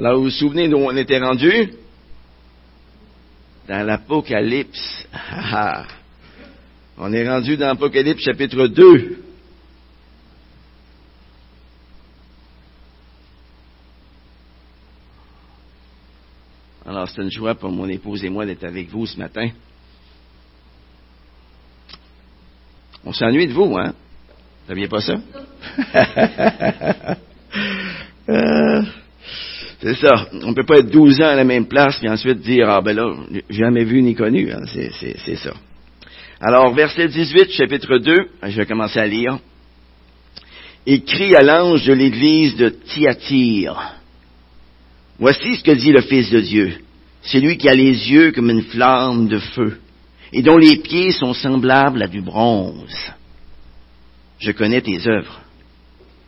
[0.00, 1.74] Alors, vous vous souvenez d'où on était rendu?
[3.68, 5.06] Dans l'Apocalypse.
[5.12, 5.86] Ah, ah.
[6.96, 9.22] on est rendu dans l'Apocalypse chapitre 2.
[16.86, 19.50] Alors, c'est une joie pour mon épouse et moi d'être avec vous ce matin.
[23.04, 23.92] On s'ennuie de vous, hein?
[24.62, 25.16] Vous saviez pas ça?
[28.28, 28.82] Euh,
[29.82, 30.28] c'est ça.
[30.42, 32.94] On peut pas être 12 ans à la même place et ensuite dire, ah ben
[32.94, 33.14] là,
[33.48, 34.52] jamais vu ni connu.
[34.52, 34.62] Hein.
[34.66, 35.54] C'est ça.
[36.40, 39.38] Alors, verset 18, chapitre 2, je vais commencer à lire.
[40.86, 43.94] Écrit à l'ange de l'église de Thyatire.
[45.18, 46.78] Voici ce que dit le Fils de Dieu.
[47.22, 49.78] C'est lui qui a les yeux comme une flamme de feu
[50.32, 53.12] et dont les pieds sont semblables à du bronze.
[54.38, 55.40] Je connais tes œuvres,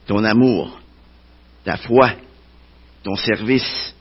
[0.07, 0.79] ton amour,
[1.65, 2.12] ta foi,
[3.02, 3.95] ton service,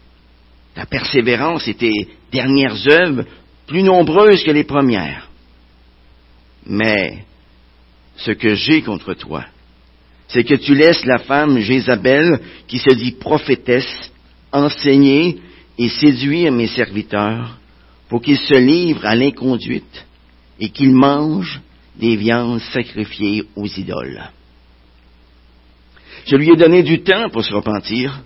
[0.76, 3.26] ta persévérance et tes dernières œuvres
[3.68, 5.30] plus nombreuses que les premières.
[6.66, 7.26] Mais
[8.18, 9.46] ce que j'ai contre toi,
[10.28, 14.12] c'est que tu laisses la femme Jézabel, qui se dit prophétesse,
[14.52, 15.40] enseigner
[15.78, 17.58] et séduire mes serviteurs
[18.08, 20.06] pour qu'ils se livrent à l'inconduite
[20.60, 21.62] et qu'ils mangent
[21.96, 24.22] des viandes sacrifiées aux idoles.
[26.26, 28.22] Je lui ai donné du temps pour se repentir,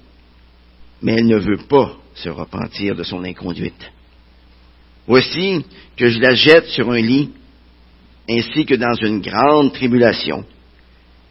[1.05, 3.91] mais elle ne veut pas se repentir de son inconduite.
[5.05, 5.63] Voici
[5.95, 7.29] que je la jette sur un lit,
[8.27, 10.43] ainsi que dans une grande tribulation,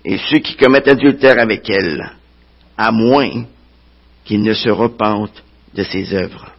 [0.05, 2.09] et ceux qui commettent adultère avec elle,
[2.79, 3.47] à moins
[4.25, 5.43] qu'ils ne se repentent
[5.75, 6.53] de ses œuvres.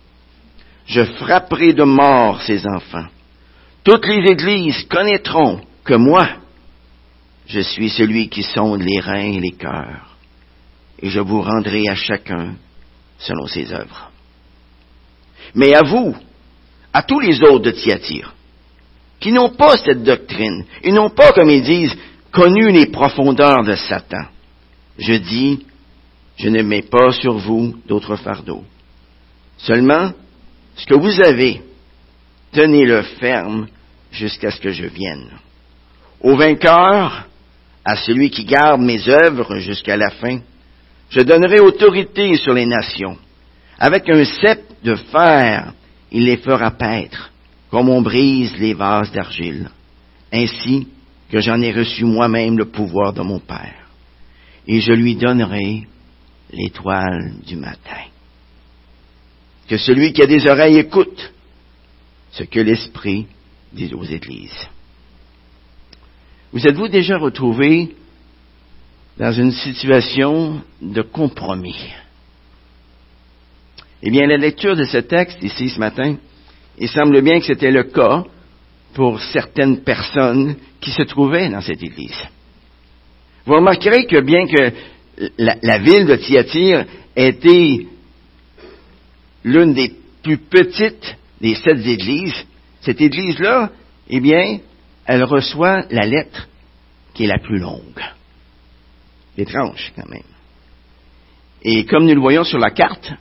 [0.85, 3.07] Je frapperai de mort ses enfants.
[3.85, 6.27] Toutes les églises connaîtront que moi,
[7.47, 10.17] je suis celui qui sonde les reins et les cœurs,
[11.01, 12.55] et je vous rendrai à chacun
[13.19, 14.11] selon ses œuvres.
[15.53, 16.15] Mais à vous,
[16.93, 18.33] à tous les autres de Thyatire,
[19.19, 21.95] qui n'ont pas cette doctrine, et n'ont pas, comme ils disent,
[22.31, 24.25] connu les profondeurs de Satan,
[24.97, 25.65] je dis,
[26.37, 28.63] je ne mets pas sur vous d'autres fardeaux.
[29.57, 30.11] Seulement,
[30.75, 31.61] ce que vous avez,
[32.51, 33.67] tenez-le ferme
[34.11, 35.31] jusqu'à ce que je vienne.
[36.21, 37.25] Au vainqueur,
[37.83, 40.39] à celui qui garde mes œuvres jusqu'à la fin,
[41.09, 43.17] je donnerai autorité sur les nations.
[43.77, 45.73] Avec un cep de fer,
[46.11, 47.31] il les fera paître,
[47.69, 49.69] comme on brise les vases d'argile,
[50.31, 50.87] ainsi
[51.29, 53.87] que j'en ai reçu moi-même le pouvoir de mon Père.
[54.67, 55.87] Et je lui donnerai
[56.51, 58.05] l'étoile du matin.
[59.67, 61.33] Que celui qui a des oreilles écoute
[62.31, 63.27] ce que l'Esprit
[63.73, 64.67] dit aux Églises.
[66.51, 67.95] Vous êtes-vous déjà retrouvé
[69.17, 71.93] dans une situation de compromis?
[74.03, 76.17] Eh bien, la lecture de ce texte ici ce matin,
[76.77, 78.23] il semble bien que c'était le cas
[78.93, 82.19] pour certaines personnes qui se trouvaient dans cette église.
[83.45, 84.73] Vous remarquerez que bien que
[85.37, 87.85] la, ville de Thyatire était
[89.43, 92.45] l'une des plus petites des sept églises,
[92.81, 93.71] cette église-là,
[94.09, 94.59] eh bien,
[95.05, 96.47] elle reçoit la lettre
[97.13, 98.01] qui est la plus longue.
[99.37, 100.21] Étrange, quand même.
[101.61, 103.11] Et comme nous le voyons sur la carte,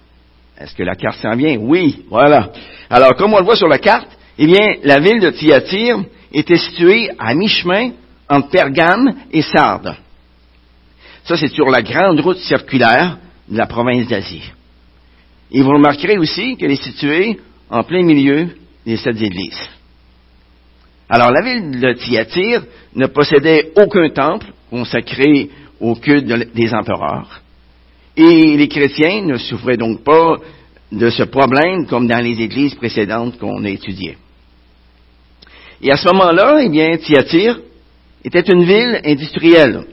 [0.58, 1.56] est-ce que la carte s'en vient?
[1.58, 2.52] Oui, voilà.
[2.88, 6.58] Alors, comme on le voit sur la carte, eh bien, la ville de Thyatire était
[6.58, 7.92] située à mi-chemin
[8.28, 9.96] entre Pergame et Sardes.
[11.24, 14.52] Ça, c'est sur la grande route circulaire de la province d'Asie.
[15.50, 18.48] Et vous remarquerez aussi qu'elle est située en plein milieu
[18.84, 19.68] des sept églises.
[21.08, 22.64] Alors, la ville de Thyatire
[22.94, 27.42] ne possédait aucun temple consacré au culte des empereurs.
[28.16, 30.36] Et les chrétiens ne souffraient donc pas
[30.92, 34.16] de ce problème comme dans les églises précédentes qu'on a étudiées.
[35.82, 37.58] Et à ce moment-là, eh bien, Thyatire
[38.24, 39.84] était une ville industrielle.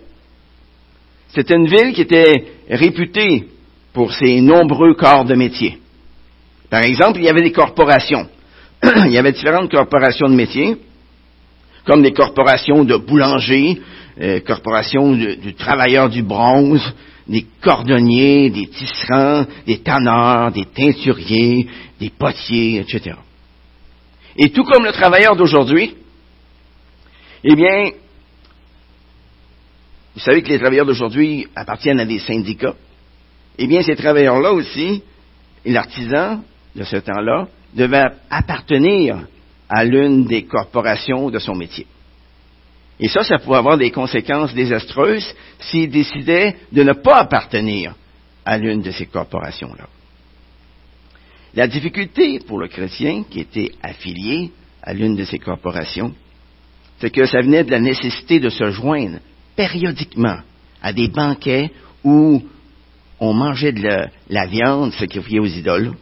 [1.29, 3.47] C'était une ville qui était réputée
[3.93, 5.79] pour ses nombreux corps de métier.
[6.69, 8.27] Par exemple, il y avait des corporations.
[8.83, 10.77] il y avait différentes corporations de métiers,
[11.85, 13.81] comme des corporations de boulangers,
[14.19, 16.93] euh, corporations du travailleur du bronze,
[17.27, 21.67] des cordonniers, des tisserands, des tanneurs, des teinturiers,
[21.99, 23.15] des potiers, etc.
[24.37, 25.95] Et tout comme le travailleur d'aujourd'hui,
[27.43, 27.91] eh bien,
[30.13, 32.75] vous savez que les travailleurs d'aujourd'hui appartiennent à des syndicats.
[33.57, 35.01] Eh bien, ces travailleurs-là aussi,
[35.65, 36.43] l'artisan
[36.75, 39.25] de ce temps-là, devait appartenir
[39.73, 41.87] à l'une des corporations de son métier.
[42.99, 47.95] Et ça, ça pouvait avoir des conséquences désastreuses s'il décidait de ne pas appartenir
[48.45, 49.87] à l'une de ces corporations-là.
[51.55, 54.51] La difficulté pour le chrétien qui était affilié
[54.83, 56.13] à l'une de ces corporations,
[56.99, 59.19] c'est que ça venait de la nécessité de se joindre
[59.55, 60.39] périodiquement
[60.81, 61.71] à des banquets
[62.03, 62.43] où
[63.21, 65.93] on mangeait de la, viande sacrifiée aux idoles,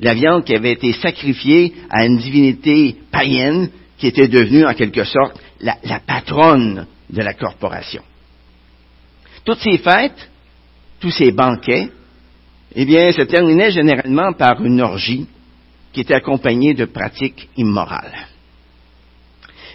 [0.00, 5.04] la viande qui avait été sacrifiée à une divinité païenne qui était devenue en quelque
[5.04, 8.02] sorte la, patronne de la corporation.
[9.44, 10.28] Toutes ces fêtes,
[11.00, 11.88] tous ces banquets,
[12.74, 15.26] eh bien, se terminaient généralement par une orgie
[15.92, 18.26] qui était accompagnée de pratiques immorales.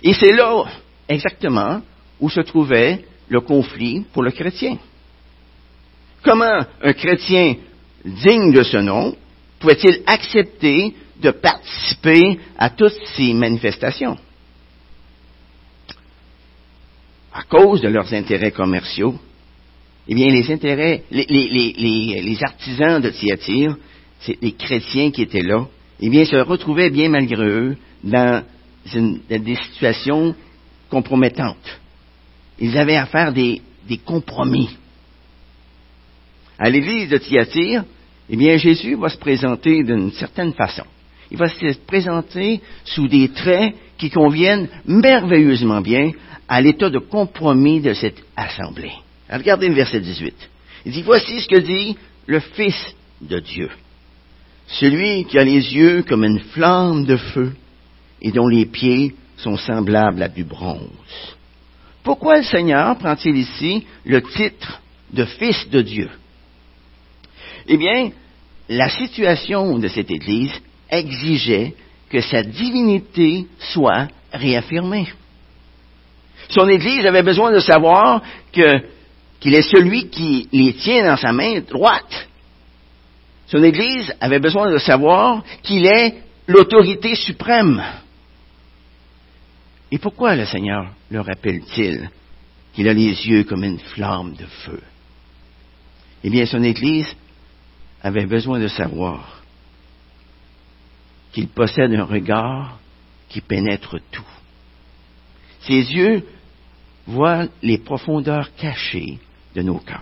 [0.03, 0.65] Et c'est là,
[1.07, 1.81] exactement,
[2.19, 4.77] où se trouvait le conflit pour le chrétien.
[6.23, 7.55] Comment un chrétien
[8.03, 9.15] digne de ce nom
[9.59, 14.17] pouvait-il accepter de participer à toutes ces manifestations?
[17.33, 19.15] À cause de leurs intérêts commerciaux,
[20.07, 23.75] eh bien, les intérêts, les, artisans de Thyatire,
[24.21, 25.67] c'est les chrétiens qui étaient là,
[25.99, 28.43] eh bien, se retrouvaient bien malgré eux dans,
[29.29, 30.33] des situations
[30.89, 31.79] compromettantes.
[32.59, 34.69] Ils avaient à faire des, des compromis.
[36.57, 37.83] À l'église de Thyatire,
[38.29, 40.83] eh bien, Jésus va se présenter d'une certaine façon.
[41.31, 46.11] Il va se présenter sous des traits qui conviennent merveilleusement bien
[46.47, 48.93] à l'état de compromis de cette assemblée.
[49.29, 50.33] Regardez le verset 18.
[50.85, 51.97] Il dit, voici ce que dit
[52.27, 53.69] le Fils de Dieu.
[54.67, 57.53] Celui qui a les yeux comme une flamme de feu
[58.21, 61.35] et dont les pieds sont semblables à du bronze.
[62.03, 64.81] Pourquoi le Seigneur prend-il ici le titre
[65.11, 66.09] de Fils de Dieu?
[67.67, 68.11] Eh bien,
[68.69, 70.53] la situation de cette Église
[70.89, 71.73] exigeait
[72.09, 75.07] que sa divinité soit réaffirmée.
[76.49, 78.21] Son Église avait besoin de savoir
[78.51, 82.27] qu'il est celui qui les tient dans sa main droite.
[83.47, 86.15] Son Église avait besoin de savoir qu'il est
[86.47, 87.83] l'autorité suprême.
[89.91, 92.09] Et pourquoi le Seigneur le rappelle-t-il
[92.73, 94.81] qu'il a les yeux comme une flamme de feu?
[96.23, 97.07] Eh bien, son Église
[98.01, 99.41] avait besoin de savoir
[101.31, 102.79] qu'il possède un regard
[103.29, 104.23] qui pénètre tout.
[105.61, 106.23] Ses yeux
[107.05, 109.19] voient les profondeurs cachées
[109.55, 110.01] de nos cœurs.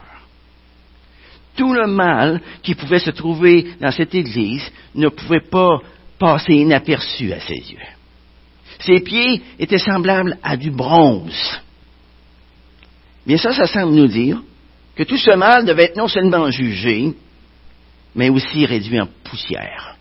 [1.56, 5.80] Tout le mal qui pouvait se trouver dans cette Église ne pouvait pas
[6.20, 7.80] passer inaperçu à ses yeux.
[8.80, 11.62] Ses pieds étaient semblables à du bronze.
[13.26, 14.42] Bien ça, ça semble nous dire
[14.96, 17.14] que tout ce mal devait être non seulement jugé,
[18.16, 19.98] mais aussi réduit en poussière.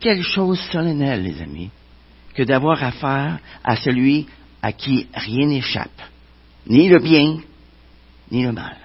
[0.00, 1.70] Quelle chose solennelle, les amis,
[2.34, 4.28] que d'avoir affaire à celui
[4.62, 6.02] à qui rien n'échappe,
[6.66, 7.40] ni le bien,
[8.30, 8.76] ni le mal.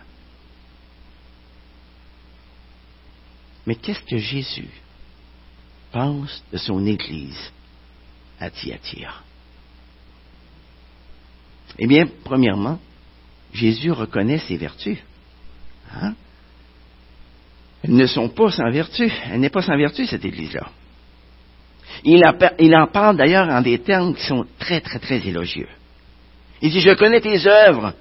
[3.65, 4.69] Mais qu'est-ce que Jésus
[5.91, 7.51] pense de son Église
[8.39, 9.23] à Thyatire?
[11.77, 12.79] Eh bien, premièrement,
[13.53, 14.99] Jésus reconnaît ses vertus.
[15.91, 16.15] Hein?
[17.83, 19.11] Elles ne sont pas sans vertu.
[19.31, 20.67] Elle n'est pas sans vertu, cette Église-là.
[22.05, 25.69] Il, en parle d'ailleurs en des termes qui sont très, très, très élogieux.
[26.61, 27.93] Il dit, je connais tes œuvres,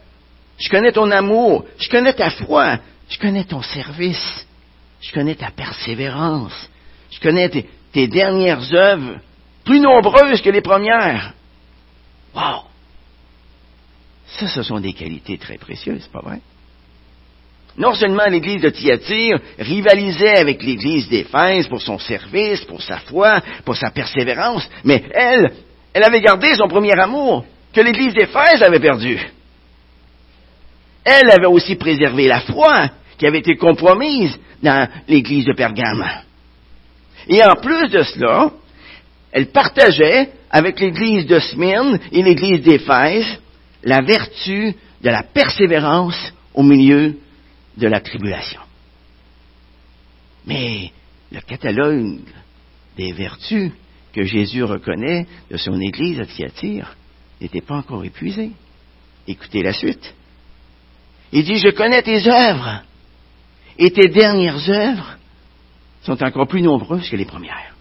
[0.59, 4.47] je connais ton amour, je connais ta foi, je connais ton service,
[5.01, 6.71] je connais ta persévérance,
[7.11, 9.19] je connais tes, dernières œuvres,
[9.65, 11.35] plus nombreuses que les premières.
[12.35, 12.63] Wow!
[14.27, 16.41] Ça, ce sont des qualités très précieuses, pas vrai?
[17.77, 23.41] Non seulement l'église de Thyatire rivalisait avec l'église d'Éphèse pour son service, pour sa foi,
[23.65, 25.53] pour sa persévérance, mais elle,
[25.95, 29.19] elle avait gardé son premier amour que l'église d'Éphèse avait perdu.
[31.05, 36.07] Elle avait aussi préservé la foi qui avait été compromise dans l'église de Pergame.
[37.29, 38.51] Et en plus de cela,
[39.33, 43.39] elle partageait avec l'église de Smyrne et l'église d'Éphèse
[43.83, 47.17] la vertu de la persévérance au milieu
[47.77, 48.61] de la tribulation.
[50.47, 50.93] Mais
[51.31, 52.21] le catalogue
[52.97, 53.73] des vertus
[54.13, 56.97] que Jésus reconnaît de son Église à Thyatire
[57.41, 58.51] n'était pas encore épuisé.
[59.27, 60.15] Écoutez la suite.
[61.33, 62.83] Il dit, je connais tes œuvres,
[63.79, 65.17] et tes dernières œuvres
[66.03, 67.75] sont encore plus nombreuses que les premières.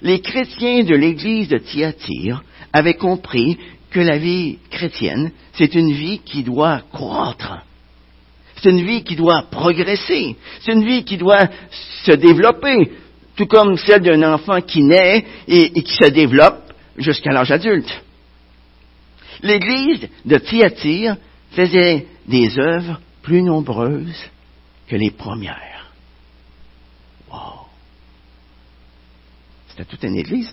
[0.00, 3.58] Les chrétiens de l'Église de Thyatire avaient compris
[3.90, 7.64] que la vie chrétienne, c'est une vie qui doit croître,
[8.62, 10.36] c'est une vie qui doit progresser.
[10.60, 11.48] C'est une vie qui doit
[12.04, 12.92] se développer,
[13.36, 18.02] tout comme celle d'un enfant qui naît et, qui se développe jusqu'à l'âge adulte.
[19.42, 21.16] L'Église de Thyatire
[21.52, 24.24] faisait des œuvres plus nombreuses
[24.88, 25.92] que les premières.
[27.30, 27.66] Wow.
[29.68, 30.52] C'était toute une église.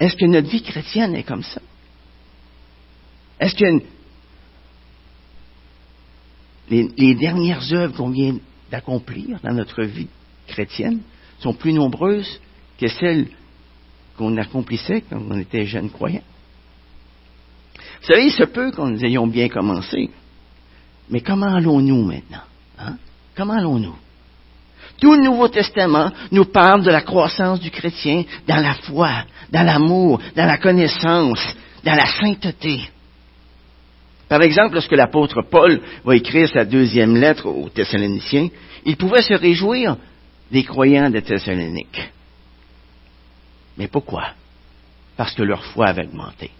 [0.00, 1.60] Est-ce que notre vie chrétienne est comme ça?
[3.38, 3.84] Est-ce que
[6.70, 8.36] les, dernières œuvres qu'on vient
[8.70, 10.08] d'accomplir dans notre vie
[10.46, 11.00] chrétienne
[11.40, 12.40] sont plus nombreuses
[12.80, 13.28] que celles
[14.16, 16.22] qu'on accomplissait quand on était jeunes croyants?
[18.00, 20.10] Vous savez, il se peut qu'on nous ayons bien commencé,
[21.10, 22.44] mais comment allons-nous maintenant?
[22.78, 22.96] Hein?
[23.36, 23.96] Comment allons-nous?
[25.00, 29.62] Tout le Nouveau Testament nous parle de la croissance du chrétien dans la foi, dans
[29.62, 31.40] l'amour, dans la connaissance,
[31.82, 32.88] dans la sainteté.
[34.28, 38.48] Par exemple, lorsque l'apôtre Paul va écrire sa deuxième lettre aux Thessaloniciens,
[38.84, 39.96] il pouvait se réjouir
[40.50, 42.00] des croyants de Thessalonique.
[43.76, 44.30] Mais pourquoi?
[45.16, 46.50] Parce que leur foi avait augmenté.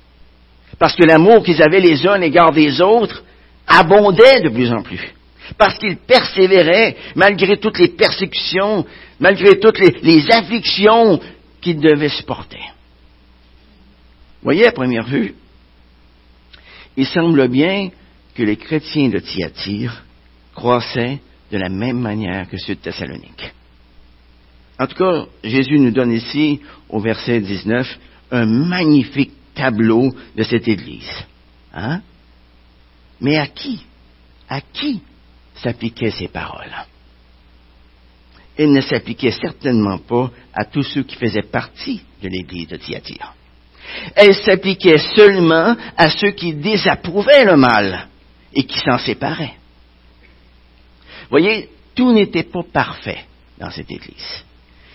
[0.79, 3.23] Parce que l'amour qu'ils avaient les uns à l'égard des autres
[3.67, 5.15] abondait de plus en plus.
[5.59, 8.85] Parce qu'ils persévéraient malgré toutes les persécutions,
[9.21, 11.21] malgré toutes les, afflictions
[11.61, 12.61] qu'ils devaient supporter.
[14.43, 15.35] Voyez à première vue,
[16.97, 17.91] il semble bien
[18.35, 20.05] que les chrétiens de Thyatire
[20.55, 21.21] croissaient
[21.51, 23.53] de la même manière que ceux de Thessalonique.
[24.79, 27.99] En tout cas, Jésus nous donne ici, au verset 19,
[28.33, 31.25] un magnifique tableau de cette Église.
[31.73, 32.01] Hein?
[33.21, 33.81] Mais à qui?
[34.49, 35.01] À qui
[35.55, 36.75] s'appliquaient ces paroles?
[38.57, 43.35] Elles ne s'appliquaient certainement pas à tous ceux qui faisaient partie de l'Église de Thyatire.
[44.15, 48.09] Elles s'appliquaient seulement à ceux qui désapprouvaient le mal
[48.53, 49.55] et qui s'en séparaient.
[51.31, 53.25] Voyez, tout n'était pas parfait
[53.59, 54.45] dans cette Église.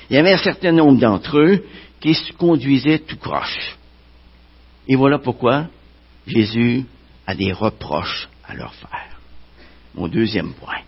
[0.09, 1.65] Il y avait un certain nombre d'entre eux
[1.99, 3.77] qui se conduisaient tout croche.
[4.87, 5.67] Et voilà pourquoi
[6.25, 6.85] Jésus
[7.27, 9.19] a des reproches à leur faire.
[9.93, 10.81] Mon deuxième point.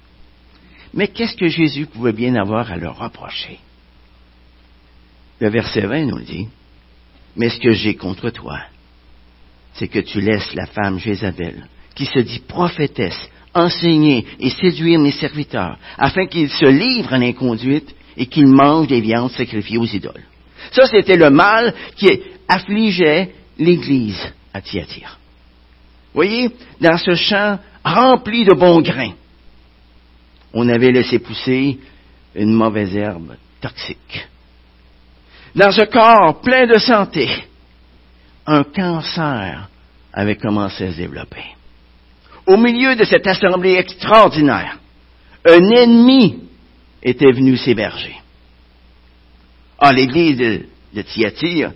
[0.94, 3.60] Mais qu'est-ce que Jésus pouvait bien avoir à leur reprocher?
[5.40, 6.48] Le verset 20 nous le dit.
[7.36, 8.60] Mais ce que j'ai contre toi,
[9.74, 15.12] c'est que tu laisses la femme Jézabel, qui se dit prophétesse, enseigner et séduire mes
[15.12, 20.26] serviteurs, afin qu'ils se livrent à l'inconduite et qu'ils mangent des viandes sacrifiées aux idoles.
[20.72, 25.18] Ça, c'était le mal qui affligeait l'Église à Thyatire.
[26.14, 29.14] Voyez, dans ce champ rempli de bons grains,
[30.54, 31.80] on avait laissé pousser
[32.36, 34.28] une mauvaise herbe toxique.
[35.56, 37.30] Dans ce corps plein de santé,
[38.46, 39.70] un cancer
[40.14, 41.44] avait commencé à se développer.
[42.46, 44.80] Au milieu de cette assemblée extraordinaire,
[45.46, 46.40] un ennemi
[47.04, 48.16] était venu s'héberger.
[49.78, 51.72] Ah, l'Église de, de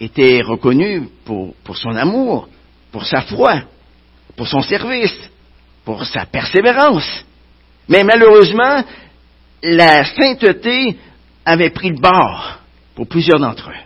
[0.00, 2.48] était reconnu pour, pour son amour,
[2.90, 3.62] pour sa foi,
[4.36, 5.16] pour son service,
[5.84, 7.24] pour sa persévérance.
[7.88, 8.82] Mais malheureusement,
[9.62, 10.98] la sainteté
[11.44, 12.58] avait pris le bord
[12.96, 13.84] pour plusieurs d'entre eux.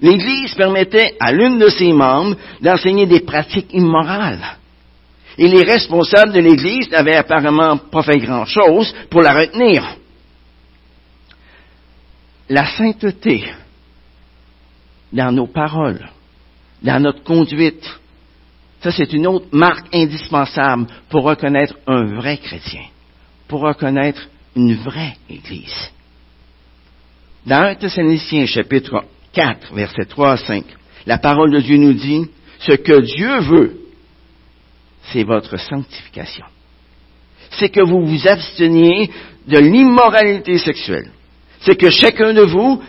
[0.00, 4.56] L'Église permettait à l'une de ses membres d'enseigner des pratiques immorales.
[5.38, 9.96] Et les responsables de l'Église n'avaient apparemment pas fait grand-chose pour la retenir.
[12.48, 13.44] La sainteté
[15.12, 16.08] dans nos paroles,
[16.82, 17.88] dans notre conduite.
[18.82, 22.84] Ça, c'est une autre marque indispensable pour reconnaître un vrai chrétien,
[23.46, 25.90] pour reconnaître une vraie Église.
[27.46, 30.64] Dans 1 Thessaloniciens chapitre 4, versets 3 à 5,
[31.06, 32.26] la parole de Dieu nous dit,
[32.60, 33.80] ce que Dieu veut,
[35.12, 36.44] c'est votre sanctification.
[37.50, 39.10] C'est que vous vous absteniez
[39.48, 41.10] de l'immoralité sexuelle.
[41.60, 42.80] C'est que chacun de vous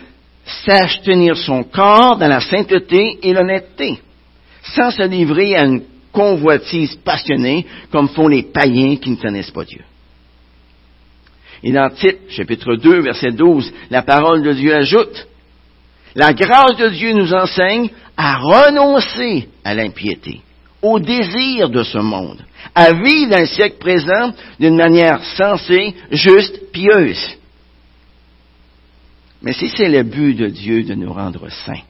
[0.64, 3.98] sache tenir son corps dans la sainteté et l'honnêteté,
[4.62, 5.82] sans se livrer à une
[6.12, 9.82] convoitise passionnée comme font les païens qui ne connaissent pas Dieu.
[11.64, 15.26] Et dans Tite, chapitre 2, verset 12, la parole de Dieu ajoute,
[16.14, 20.42] la grâce de Dieu nous enseigne à renoncer à l'impiété,
[20.82, 22.44] au désir de ce monde,
[22.74, 27.38] à vivre dans le siècle présent d'une manière sensée, juste, pieuse.
[29.40, 31.82] Mais si c'est le but de Dieu de nous rendre saints,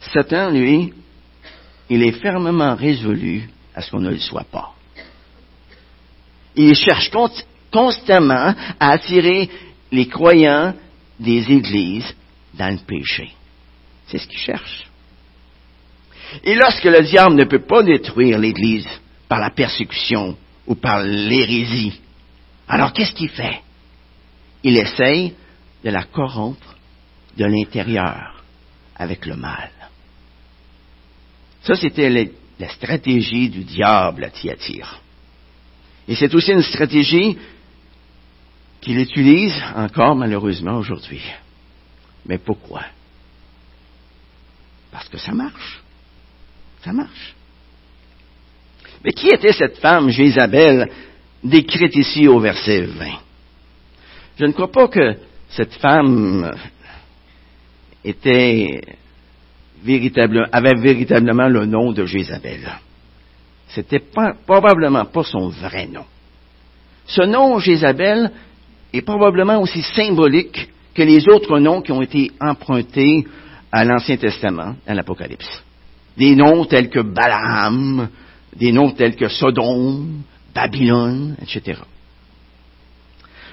[0.00, 0.94] Satan, lui,
[1.90, 4.72] il est fermement résolu à ce qu'on ne le soit pas.
[6.56, 7.10] Il cherche
[7.72, 9.48] constamment à attirer
[9.90, 10.74] les croyants
[11.18, 12.14] des églises
[12.54, 13.30] dans le péché.
[14.06, 14.86] C'est ce qu'il cherche.
[16.44, 18.88] Et lorsque le diable ne peut pas détruire l'Église
[19.28, 20.36] par la persécution
[20.66, 22.00] ou par l'hérésie,
[22.68, 23.60] alors qu'est-ce qu'il fait?
[24.62, 25.34] Il essaye
[25.84, 26.76] de la corrompre
[27.36, 28.42] de l'intérieur
[28.96, 29.70] avec le mal.
[31.62, 35.00] Ça, c'était la stratégie du diable à Thyatire.
[36.08, 37.36] Et c'est aussi une stratégie
[38.82, 41.22] qu'il utilise encore malheureusement aujourd'hui.
[42.26, 42.82] Mais pourquoi?
[44.90, 45.80] Parce que ça marche.
[46.84, 47.34] Ça marche.
[49.04, 50.90] Mais qui était cette femme, Jézabel,
[51.42, 53.06] décrite ici au verset 20?
[54.38, 55.16] Je ne crois pas que
[55.48, 56.52] cette femme
[58.04, 58.80] était
[60.52, 62.72] avait véritablement le nom de Jézabel.
[63.68, 64.02] C'était
[64.46, 66.04] probablement pas son vrai nom.
[67.06, 68.30] Ce nom Jézabel
[68.92, 73.26] est probablement aussi symbolique que les autres noms qui ont été empruntés
[73.70, 75.62] à l'Ancien Testament, à l'Apocalypse.
[76.16, 78.08] Des noms tels que Balaam,
[78.54, 80.22] des noms tels que Sodome,
[80.54, 81.80] Babylone, etc.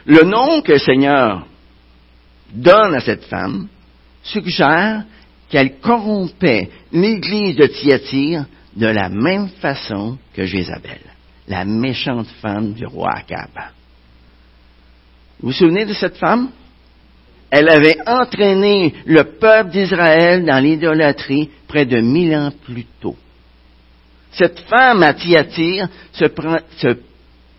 [0.05, 1.45] Le nom que le Seigneur
[2.53, 3.67] donne à cette femme
[4.23, 5.03] suggère
[5.49, 10.99] qu'elle corrompait l'église de Thyatire de la même façon que Jézabel,
[11.47, 13.49] la méchante femme du roi Akab.
[15.39, 16.49] Vous vous souvenez de cette femme?
[17.49, 23.15] Elle avait entraîné le peuple d'Israël dans l'idolâtrie près de mille ans plus tôt.
[24.31, 26.25] Cette femme à Thyatire se,
[26.77, 26.97] se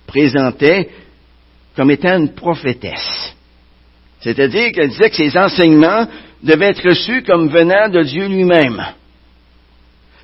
[0.07, 0.91] présentait
[1.75, 3.35] comme étant une prophétesse.
[4.21, 6.07] C'est-à-dire qu'elle disait que ses enseignements
[6.43, 8.85] devaient être reçus comme venant de Dieu lui-même.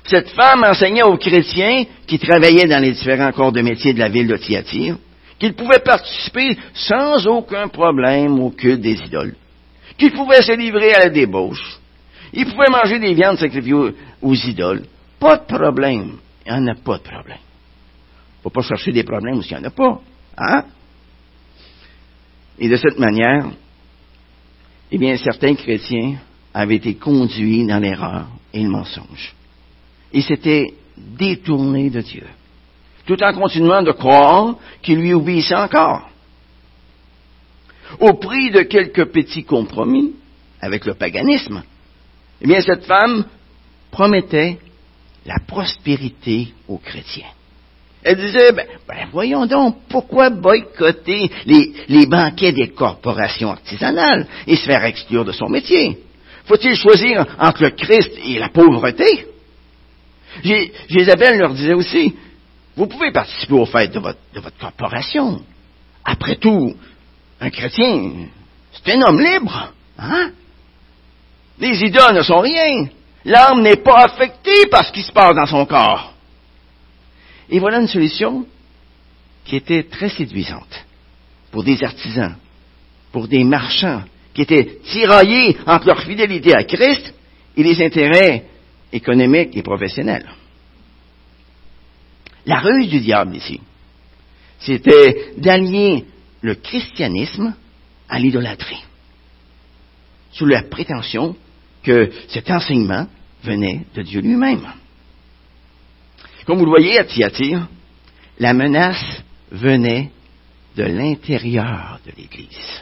[0.05, 4.07] Cette femme enseignait aux chrétiens qui travaillaient dans les différents corps de métier de la
[4.07, 4.97] ville de Thyatire
[5.39, 9.35] qu'ils pouvaient participer sans aucun problème au culte des idoles,
[9.97, 11.79] qu'ils pouvaient se livrer à la débauche,
[12.33, 14.83] ils pouvaient manger des viandes sacrifiées aux, idoles.
[15.19, 16.17] Pas de problème.
[16.45, 17.37] Il n'y en a pas de problème.
[17.37, 20.01] Il ne faut pas chercher des problèmes où il n'y en a pas.
[20.37, 20.63] Hein?
[22.59, 23.47] Et de cette manière,
[24.91, 26.17] eh bien, certains chrétiens
[26.53, 29.35] avaient été conduits dans l'erreur et le mensonge.
[30.11, 32.25] Ils s'étaient détournés de Dieu,
[33.07, 36.09] tout en continuant de croire qu'ils lui obéissaient encore.
[37.99, 40.13] Au prix de quelques petits compromis
[40.61, 41.63] avec le paganisme,
[42.41, 43.25] eh bien, cette femme
[43.89, 44.59] promettait
[45.25, 47.31] la prospérité aux chrétiens.
[48.03, 54.55] Elle disait, ben, ben, voyons donc, pourquoi boycotter les, les, banquets des corporations artisanales et
[54.55, 55.97] se faire exclure de son métier?
[56.45, 59.27] Faut-il choisir entre le Christ et la pauvreté?
[60.43, 62.13] Jézabel leur disait aussi,
[62.77, 65.41] vous pouvez participer aux fêtes de votre, de votre corporation.
[66.05, 66.75] Après tout,
[67.41, 68.27] un chrétien,
[68.71, 69.73] c'est un homme libre.
[69.97, 70.31] Hein?
[71.59, 72.87] Les idoles ne sont rien.
[73.25, 76.13] L'âme n'est pas affectée par ce qui se passe dans son corps.
[77.49, 78.45] Et voilà une solution
[79.43, 80.85] qui était très séduisante
[81.51, 82.35] pour des artisans,
[83.11, 84.03] pour des marchands
[84.35, 87.11] qui étaient tiraillés entre leur fidélité à Christ
[87.55, 88.45] et les intérêts
[88.93, 90.29] économiques et professionnels.
[92.47, 93.59] La ruse du diable ici,
[94.59, 96.05] c'était d'allier
[96.41, 97.53] le christianisme
[98.07, 98.83] à l'idolâtrie,
[100.31, 101.35] sous la prétention
[101.83, 103.07] que cet enseignement
[103.43, 104.65] venait de Dieu lui-même.
[106.45, 107.67] Comme vous le voyez à Thyatire,
[108.39, 110.11] la menace venait
[110.77, 112.81] de l'intérieur de l'Église.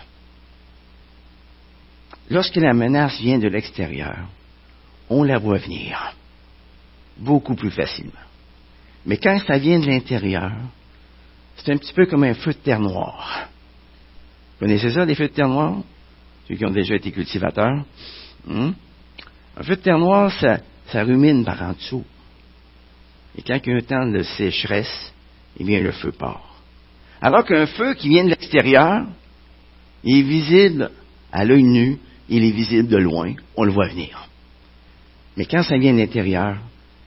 [2.29, 4.27] Lorsque la menace vient de l'extérieur,
[5.09, 6.15] on la voit venir
[7.17, 8.11] beaucoup plus facilement.
[9.05, 10.51] Mais quand ça vient de l'intérieur,
[11.57, 13.47] c'est un petit peu comme un feu de terre noire.
[14.53, 15.77] Vous connaissez ça, des feux de terre noire?
[16.47, 17.83] Ceux qui ont déjà été cultivateurs.
[18.45, 18.71] Hmm?
[19.57, 22.05] Un feu de terre noire, ça, ça rumine par en dessous.
[23.37, 25.13] Et quand il y a un temps de sécheresse,
[25.59, 26.61] eh bien, le feu part.
[27.21, 29.05] Alors qu'un feu qui vient de l'extérieur,
[30.03, 30.91] il est visible
[31.31, 31.97] à l'œil nu,
[32.29, 34.27] il est visible de loin, on le voit venir.
[35.37, 36.57] Mais quand ça vient de l'intérieur,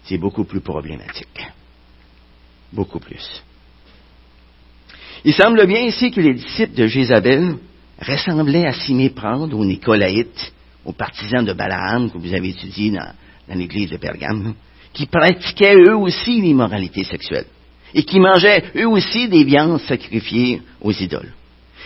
[0.05, 1.47] c'est beaucoup plus problématique.
[2.73, 3.43] Beaucoup plus.
[5.25, 7.57] Il semble bien ici que les disciples de Jézabel
[8.01, 10.53] ressemblaient à s'y méprendre aux Nicolaïtes,
[10.85, 13.13] aux partisans de Balaam que vous avez étudiés dans,
[13.57, 14.55] l'église de Pergame
[14.93, 17.47] qui pratiquaient eux aussi l'immoralité sexuelle
[17.95, 21.33] et qui mangeaient eux aussi des viandes sacrifiées aux idoles.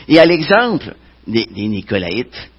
[0.09, 0.95] Et à l'exemple
[1.27, 2.51] des, Nicolaïtes,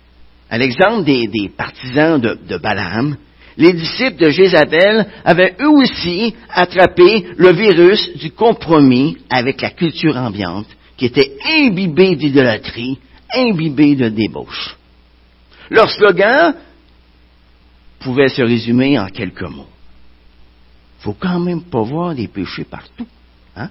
[0.50, 3.18] à l'exemple des, partisans de Balaam,
[3.58, 10.18] les disciples de Jézabel avaient eux aussi attrapé le virus du compromis avec la culture
[10.18, 12.98] ambiante qui était imbibée d'idolâtrie,
[13.34, 14.76] imbibée de débauche.
[15.70, 16.56] Leur slogan
[18.00, 19.68] pouvait se résumer en quelques mots
[21.04, 23.08] faut quand même pas voir des péchés partout.
[23.58, 23.70] Hein?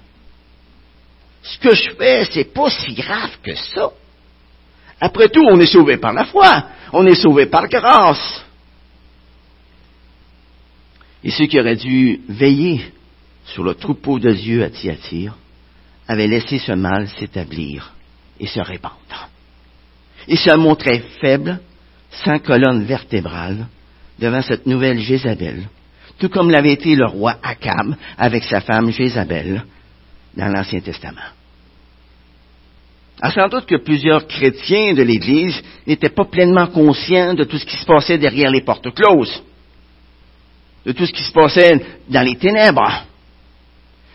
[1.41, 3.89] Ce que je fais, c'est pas si grave que ça.
[5.01, 6.67] Après tout, on est sauvé par la foi.
[6.93, 8.45] On est sauvé par grâce.
[11.23, 12.81] Et ceux qui auraient dû veiller
[13.45, 15.35] sur le troupeau de Dieu à Thyatire
[16.07, 17.93] avaient laissé ce mal s'établir
[18.39, 19.29] et se répandre.
[20.27, 21.59] Il se montrait faible,
[22.11, 23.67] sans colonne vertébrale,
[24.19, 25.67] devant cette nouvelle Jézabel,
[26.19, 29.65] tout comme l'avait été le roi Akab avec sa femme Jézabel
[30.35, 31.21] dans l'Ancien Testament.
[33.21, 37.65] Alors, sans doute que plusieurs chrétiens de l'Église n'étaient pas pleinement conscients de tout ce
[37.65, 39.41] qui se passait derrière les portes closes,
[40.85, 43.05] de tout ce qui se passait dans les ténèbres.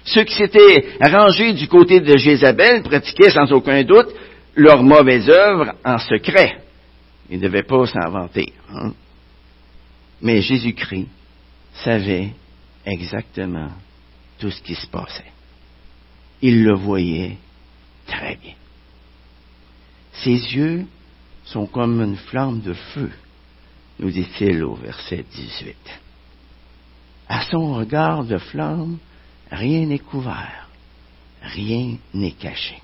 [0.04, 4.08] Ceux qui s'étaient rangés du côté de Jézabel pratiquaient sans aucun doute
[4.54, 6.62] leurs mauvaises œuvres en secret.
[7.30, 8.16] Ils ne devaient pas s'en.
[8.16, 8.92] Hein.
[10.22, 11.08] Mais Jésus-Christ
[11.84, 12.30] savait
[12.84, 13.70] exactement
[14.38, 15.32] tout ce qui se passait.
[16.40, 17.36] Il le voyait
[18.06, 18.54] très bien.
[20.12, 20.86] Ses yeux
[21.44, 23.10] sont comme une flamme de feu,
[23.98, 25.76] nous dit-il au verset 18.
[27.28, 28.98] À son regard de flamme,
[29.50, 30.68] rien n'est couvert,
[31.42, 32.76] rien n'est caché.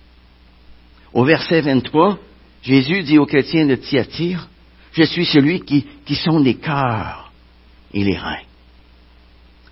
[1.13, 2.19] Au verset 23,
[2.63, 4.49] Jésus dit aux chrétiens de Thyatire,
[4.93, 7.33] Je suis celui qui, qui sonde les cœurs
[7.93, 8.43] et les reins.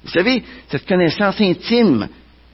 [0.04, 2.08] Vous savez, cette connaissance intime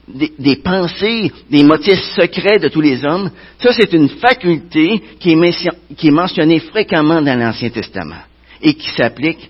[0.07, 6.11] des, pensées, des motifs secrets de tous les hommes, ça c'est une faculté qui est
[6.11, 8.23] mentionnée fréquemment dans l'Ancien Testament
[8.61, 9.49] et qui s'applique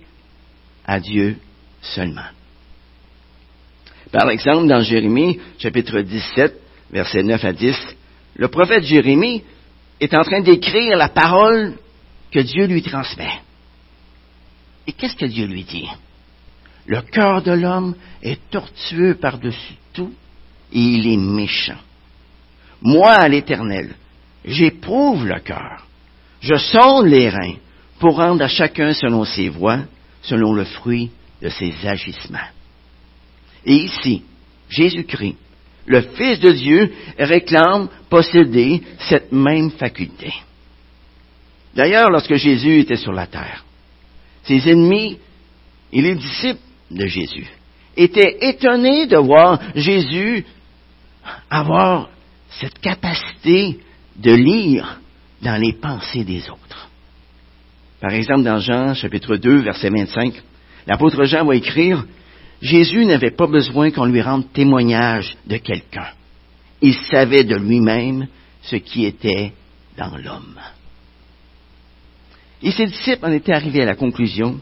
[0.85, 1.37] à Dieu
[1.81, 2.27] seulement.
[4.11, 6.59] Par exemple, dans Jérémie, chapitre 17,
[6.91, 7.75] versets 9 à 10,
[8.35, 9.43] le prophète Jérémie
[9.99, 11.75] est en train d'écrire la parole
[12.31, 13.41] que Dieu lui transmet.
[14.87, 15.89] Et qu'est-ce que Dieu lui dit?
[16.87, 20.11] Le cœur de l'homme est tortueux par-dessus tout
[20.73, 21.77] et il est méchant.
[22.81, 23.93] Moi, l'Éternel,
[24.43, 25.85] j'éprouve le cœur.
[26.41, 27.55] Je sonde les reins
[27.99, 29.81] pour rendre à chacun selon ses voies,
[30.21, 32.39] selon le fruit de ses agissements.
[33.65, 34.23] Et ici,
[34.69, 35.35] Jésus-Christ,
[35.85, 40.33] le Fils de Dieu, réclame posséder cette même faculté.
[41.75, 43.63] D'ailleurs, lorsque Jésus était sur la terre,
[44.43, 45.17] ses ennemis
[45.91, 46.59] et les disciples
[46.91, 47.47] de Jésus
[47.95, 50.45] étaient étonnés de voir Jésus
[51.49, 52.09] avoir
[52.49, 53.79] cette capacité
[54.15, 54.99] de lire
[55.41, 56.89] dans les pensées des autres.
[58.01, 60.33] Par exemple, dans Jean chapitre 2, verset 25,
[60.87, 62.05] l'apôtre Jean va écrire,
[62.61, 66.09] Jésus n'avait pas besoin qu'on lui rende témoignage de quelqu'un.
[66.81, 68.27] Il savait de lui-même
[68.63, 69.53] ce qui était
[69.97, 70.59] dans l'homme.
[72.61, 74.59] Et ses disciples en étaient arrivés à la conclusion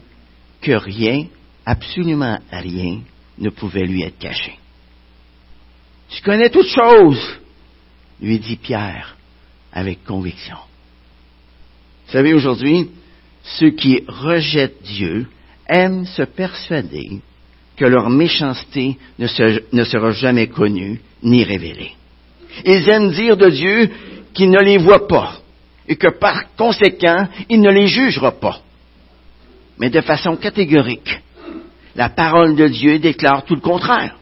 [0.60, 1.26] que rien,
[1.64, 3.00] absolument rien,
[3.38, 4.58] ne pouvait lui être caché.
[6.08, 7.38] Tu connais toutes choses,
[8.20, 9.16] lui dit Pierre
[9.72, 10.56] avec conviction.
[12.06, 12.90] Vous savez, aujourd'hui,
[13.42, 15.26] ceux qui rejettent Dieu
[15.68, 17.20] aiment se persuader
[17.78, 19.26] que leur méchanceté ne,
[19.84, 21.92] sera jamais connue ni révélée.
[22.64, 23.90] Ils aiment dire de Dieu
[24.34, 25.36] qu'il ne les voit pas
[25.86, 28.60] et que par conséquent, il ne les jugera pas.
[29.78, 31.20] Mais de façon catégorique,
[31.94, 34.16] la parole de Dieu déclare tout le contraire.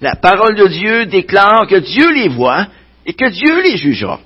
[0.00, 2.66] La parole de Dieu déclare que Dieu les voit
[3.06, 4.20] et que Dieu les jugera.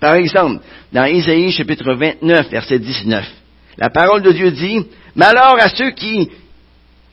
[0.00, 3.26] Par exemple, dans Isaïe chapitre 29, verset 19,
[3.76, 6.28] la parole de Dieu dit, Malheur à ceux qui,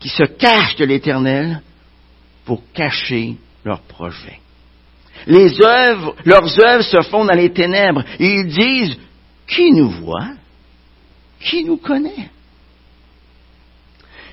[0.01, 1.61] qui se cachent de l'Éternel
[2.43, 4.39] pour cacher leurs projets.
[5.27, 8.97] Œuvres, leurs œuvres se font dans les ténèbres et ils disent,
[9.47, 10.31] qui nous voit?
[11.39, 12.29] Qui nous connaît?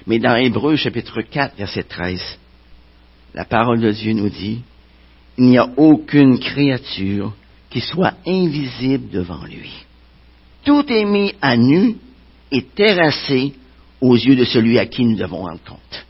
[0.07, 2.39] Mais dans Hébreu chapitre 4, verset 13,
[3.35, 4.63] la parole de Dieu nous dit,
[5.37, 7.35] il n'y a aucune créature
[7.69, 9.73] qui soit invisible devant lui.
[10.65, 11.97] Tout est mis à nu
[12.51, 13.53] et terrassé
[14.01, 16.07] aux yeux de celui à qui nous devons rendre compte.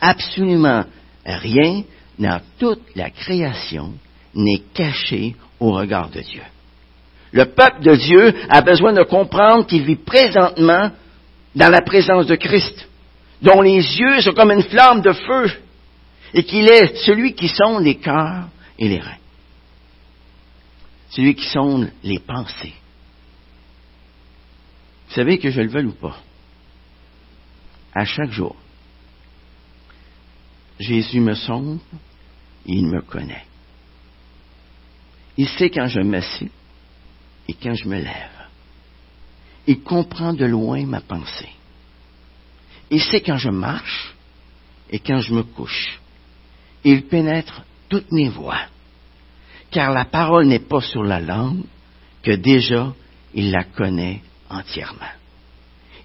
[0.00, 0.84] Absolument
[1.24, 1.84] rien
[2.18, 3.94] dans toute la création
[4.34, 6.42] n'est caché au regard de Dieu.
[7.32, 10.90] Le peuple de Dieu a besoin de comprendre qu'il vit présentement
[11.54, 12.88] dans la présence de Christ,
[13.42, 15.52] dont les yeux sont comme une flamme de feu,
[16.32, 19.18] et qu'il est celui qui sonde les cœurs et les reins,
[21.10, 22.74] celui qui sonde les pensées.
[25.08, 26.16] Vous savez que je le veuille ou pas,
[27.94, 28.56] à chaque jour,
[30.78, 31.78] Jésus me sonde
[32.66, 33.44] il me connaît.
[35.36, 36.50] Il sait quand je m'assieds
[37.48, 38.30] et quand je me lève.
[39.66, 41.50] Il comprend de loin ma pensée.
[42.90, 44.14] Il sait quand je marche
[44.90, 46.00] et quand je me couche.
[46.84, 48.60] Il pénètre toutes mes voies,
[49.70, 51.64] car la parole n'est pas sur la langue
[52.22, 52.92] que déjà
[53.32, 55.12] il la connaît entièrement.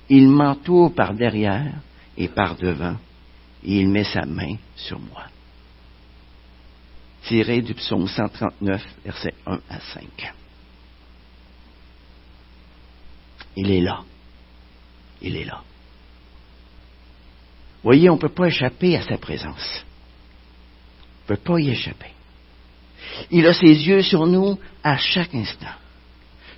[0.09, 1.75] Il m'entoure par derrière
[2.17, 2.97] et par devant,
[3.63, 5.25] et il met sa main sur moi.
[7.23, 10.33] Tiré du psaume 139, versets 1 à 5.
[13.55, 14.03] Il est là.
[15.21, 15.61] Il est là.
[17.83, 19.85] Voyez, on ne peut pas échapper à sa présence.
[21.27, 22.11] On ne peut pas y échapper.
[23.31, 25.67] Il a ses yeux sur nous à chaque instant.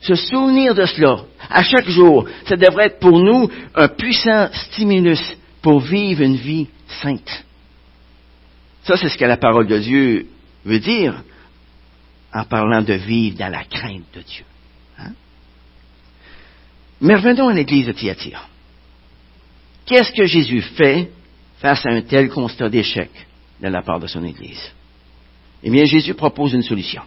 [0.01, 5.37] Se souvenir de cela, à chaque jour, ça devrait être pour nous un puissant stimulus
[5.61, 6.67] pour vivre une vie
[7.01, 7.45] sainte.
[8.83, 10.27] Ça, c'est ce que la parole de Dieu
[10.65, 11.23] veut dire
[12.33, 14.45] en parlant de vivre dans la crainte de Dieu.
[14.97, 15.11] Hein?
[16.99, 18.47] Mais revenons à l'église de Thyatire.
[19.85, 21.11] Qu'est-ce que Jésus fait
[21.59, 23.11] face à un tel constat d'échec
[23.61, 24.71] de la part de son Église?
[25.63, 27.03] Eh bien, Jésus propose une solution.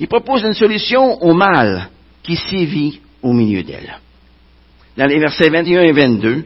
[0.00, 1.90] Il propose une solution au mal
[2.22, 3.98] qui sévit au milieu d'elle.
[4.96, 6.44] Dans les versets 21 et 22,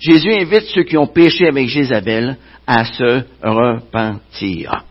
[0.00, 4.84] Jésus invite ceux qui ont péché avec Jézabel à se repentir.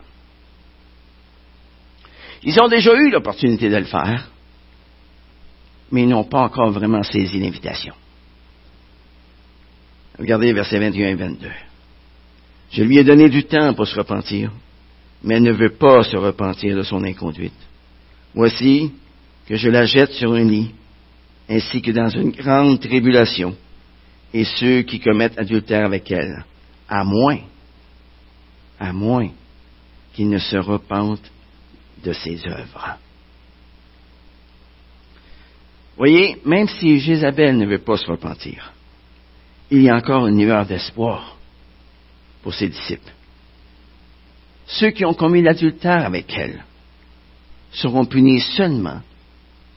[2.42, 4.30] Ils ont déjà eu l'opportunité de le faire,
[5.92, 7.94] mais ils n'ont pas encore vraiment saisi l'invitation.
[10.18, 11.50] Regardez versets 21 et 22.
[12.70, 14.50] Je lui ai donné du temps pour se repentir,
[15.22, 17.65] mais elle ne veut pas se repentir de son inconduite.
[18.36, 18.92] Voici
[19.46, 20.70] que je la jette sur un lit,
[21.48, 23.56] ainsi que dans une grande tribulation,
[24.34, 26.44] et ceux qui commettent adultère avec elle,
[26.86, 27.38] à moins,
[28.78, 29.30] à moins
[30.12, 31.32] qu'ils ne se repentent
[32.04, 32.98] de ses œuvres.
[35.96, 38.70] Voyez, même si Jézabel ne veut pas se repentir,
[39.70, 41.38] il y a encore une lueur d'espoir
[42.42, 43.12] pour ses disciples.
[44.66, 46.62] Ceux qui ont commis l'adultère avec elle
[47.76, 49.00] seront punis seulement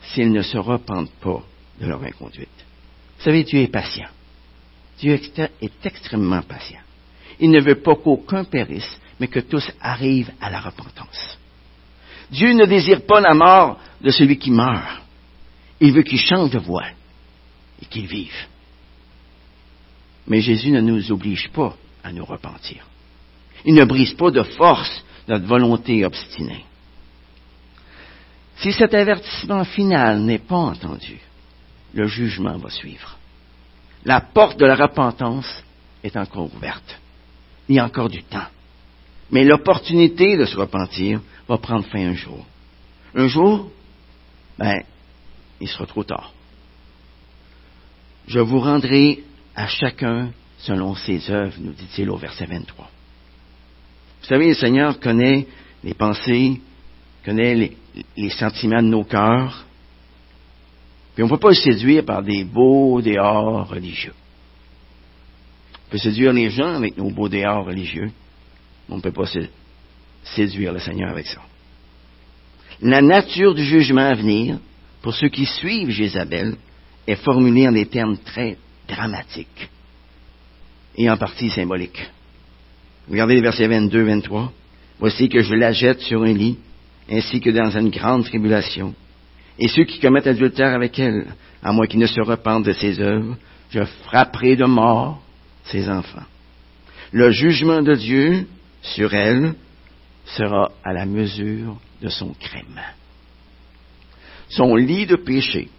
[0.02, 1.44] s'ils ne se repentent pas
[1.80, 2.48] de leur inconduite.
[3.18, 4.08] Vous savez, Dieu est patient.
[4.98, 5.20] Dieu
[5.62, 6.80] est extrêmement patient.
[7.40, 11.38] Il ne veut pas qu'aucun périsse, mais que tous arrivent à la repentance.
[12.32, 15.02] Dieu ne désire pas la mort de celui qui meurt.
[15.82, 16.88] Il veut qu'il change de voie
[17.82, 18.48] et qu'il vive.
[20.28, 22.86] Mais Jésus ne nous oblige pas à nous repentir.
[23.66, 26.66] Il ne brise pas de force notre volonté obstinée.
[28.60, 31.20] Si cet avertissement final n'est pas entendu,
[31.94, 33.18] le jugement va suivre.
[34.06, 35.64] La porte de la repentance
[36.04, 37.00] est encore ouverte.
[37.68, 38.48] Il y a encore du temps.
[39.32, 42.46] Mais l'opportunité de se repentir va prendre fin un jour.
[43.16, 43.72] Un jour,
[44.58, 44.84] ben,
[45.62, 46.34] il sera trop tard.
[48.28, 49.24] Je vous rendrai
[49.56, 52.90] à chacun selon ses œuvres, nous dit-il au verset 23.
[54.22, 55.48] Vous savez, le Seigneur connaît
[55.84, 56.60] les pensées,
[57.30, 57.76] connaît
[58.18, 59.64] les, sentiments de nos cœurs.
[61.14, 64.14] Puis on ne peut pas le séduire par des beaux dehors religieux.
[65.86, 68.12] On peut séduire les gens avec nos beaux dehors religieux,
[68.88, 69.30] mais on ne peut pas
[70.24, 71.42] séduire le Seigneur avec ça.
[72.82, 74.58] La nature du jugement à venir,
[75.04, 76.56] pour ceux qui suivent Jézabel,
[77.06, 79.70] est formulée en des termes très dramatiques
[80.96, 82.10] et en partie symboliques.
[83.08, 84.50] Regardez les versets 22-23.
[84.98, 86.58] Voici que je la jette sur un lit,
[87.10, 88.94] ainsi que dans une grande tribulation.
[89.58, 91.28] Et ceux qui commettent adultère avec elle,
[91.62, 93.36] à moins qu'ils ne se repentent de ses œuvres,
[93.72, 95.22] je frapperai de mort
[95.66, 96.26] ses enfants.
[97.12, 98.48] Le jugement de Dieu
[98.82, 99.56] sur elle
[100.26, 102.80] sera à la mesure de son crime.
[104.50, 105.70] Son lit de péché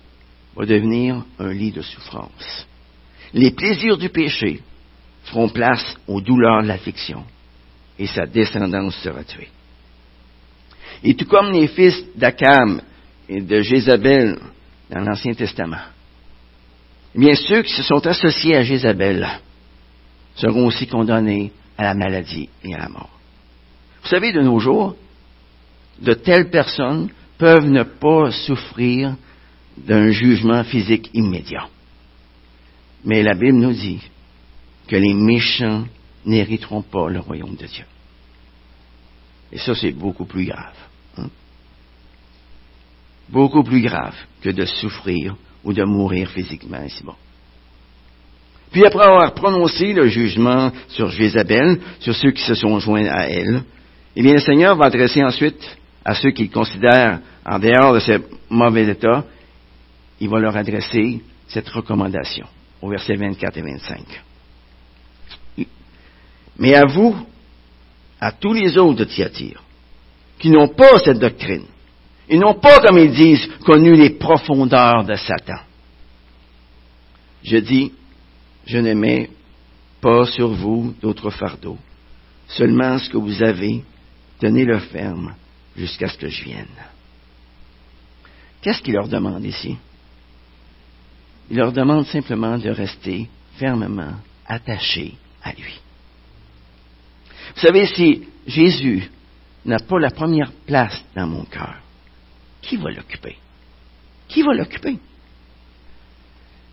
[0.57, 2.67] va devenir un lit de souffrance.
[3.33, 4.61] Les plaisirs du péché
[5.25, 7.25] feront place aux douleurs de l'affliction
[7.99, 9.49] et sa descendance sera tuée.
[11.03, 12.83] Et tout comme les fils d'Akam
[13.29, 14.39] et de Jézabel
[14.91, 15.83] dans l'Ancien Testament,
[17.15, 19.27] bien ceux qui se sont associés à Jézabel
[20.37, 23.11] seront aussi condamnés à la maladie et à la mort.
[24.03, 24.97] Vous savez, de nos jours,
[26.01, 29.17] de telles personnes peuvent ne pas souffrir
[29.77, 31.69] d'un jugement physique immédiat.
[33.05, 34.03] Mais la Bible nous dit
[34.87, 35.85] que les méchants
[36.27, 37.85] n'hériteront pas le royaume de Dieu.
[39.53, 40.75] Et ça, c'est beaucoup plus grave.
[43.31, 47.15] Beaucoup plus grave que de souffrir ou de mourir physiquement ici bon.
[48.73, 53.27] Puis après avoir prononcé le jugement sur Jézabel, sur ceux qui se sont joints à
[53.27, 53.63] elle,
[54.15, 58.21] eh bien le Seigneur va adresser ensuite à ceux qu'il considère en dehors de ce
[58.49, 59.25] mauvais état,
[60.21, 62.47] il va leur adresser cette recommandation
[62.81, 64.23] au verset 24 et 25.
[66.59, 67.17] Mais à vous,
[68.21, 69.63] à tous les autres de Thyatire,
[70.39, 71.65] qui n'ont pas cette doctrine,
[72.31, 75.61] ils n'ont pas, comme ils disent, connu les profondeurs de Satan.
[77.43, 77.93] Je dis,
[78.67, 79.31] je ne mets
[80.01, 81.79] pas sur vous d'autres fardeaux,
[82.49, 83.83] seulement ce que vous avez,
[84.39, 85.35] tenez-le ferme
[85.77, 86.67] jusqu'à ce que je vienne.
[88.63, 89.77] Qu'est-ce qu'il leur demande ici?
[91.51, 94.15] il leur demande simplement de rester fermement
[94.47, 95.81] attachés à lui.
[97.55, 99.11] Vous savez, si Jésus
[99.65, 101.77] n'a pas la première place dans mon cœur,
[102.63, 103.37] qui va l'occuper?
[104.29, 104.99] Qui va l'occuper?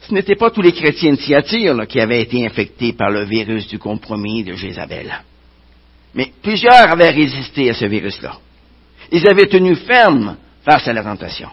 [0.02, 3.68] Ce n'étaient pas tous les chrétiens de Thyatire qui avaient été infectés par le virus
[3.68, 5.14] du compromis de Jézabel.
[6.14, 8.40] Mais plusieurs avaient résisté à ce virus-là.
[9.12, 11.50] Ils avaient tenu ferme face à la tentation.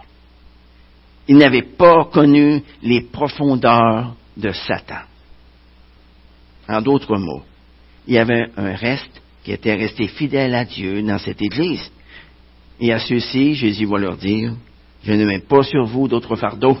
[1.27, 5.01] Ils n'avaient pas connu les profondeurs de Satan.
[6.67, 7.43] En d'autres mots,
[8.07, 11.91] il y avait un reste qui était resté fidèle à Dieu dans cette Église.
[12.79, 14.53] Et à ceux-ci, Jésus va leur dire,
[15.03, 16.77] je ne mets pas sur vous d'autres fardeaux.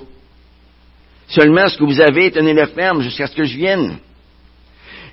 [1.27, 3.97] Seulement ce que vous avez, tenez-le ferme jusqu'à ce que je vienne.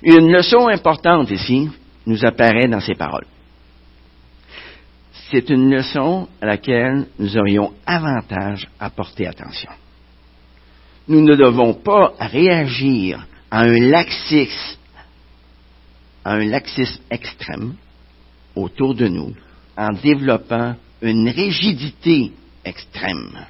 [0.01, 1.69] Une leçon importante ici
[2.05, 3.25] nous apparaît dans ces paroles.
[5.31, 9.71] C'est une leçon à laquelle nous aurions avantage à porter attention.
[11.07, 14.77] Nous ne devons pas réagir à un laxisme,
[16.25, 17.75] à un laxisme extrême
[18.55, 19.33] autour de nous
[19.77, 22.31] en développant une rigidité
[22.63, 23.45] extrême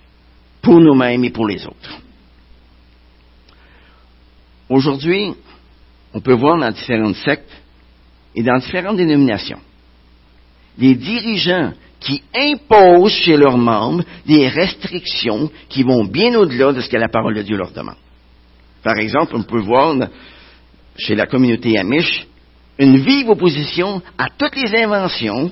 [0.61, 1.99] pour nous-mêmes et pour les autres.
[4.69, 5.33] Aujourd'hui,
[6.13, 7.51] on peut voir dans différentes sectes
[8.35, 9.59] et dans différentes dénominations
[10.77, 16.89] des dirigeants qui imposent chez leurs membres des restrictions qui vont bien au-delà de ce
[16.89, 17.95] que la parole de Dieu leur demande.
[18.83, 19.95] Par exemple, on peut voir
[20.97, 22.27] chez la communauté Amish
[22.77, 25.51] une vive opposition à toutes les inventions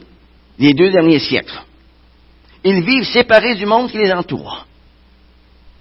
[0.62, 1.60] des deux derniers siècles.
[2.64, 4.68] Ils vivent séparés du monde qui les entoure.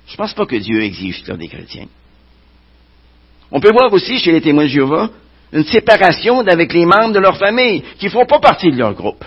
[0.06, 1.86] Je ne pense pas que Dieu exige cela des chrétiens.
[3.52, 5.10] On peut voir aussi chez les témoins de Jéhovah
[5.52, 8.94] une séparation avec les membres de leur famille qui ne font pas partie de leur
[8.94, 9.24] groupe.